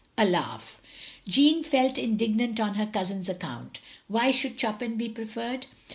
A 0.17 0.25
laugh. 0.25 0.81
Jeanne 1.27 1.63
felt 1.63 1.99
indignant 1.99 2.59
on 2.59 2.73
her 2.73 2.87
cousin's 2.87 3.29
account. 3.29 3.79
Why 4.07 4.31
should 4.31 4.57
Chopin 4.59 4.97
be 4.97 5.09
preferred? 5.09 5.67